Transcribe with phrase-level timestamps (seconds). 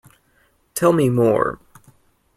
[0.73, 1.59] Tell me more.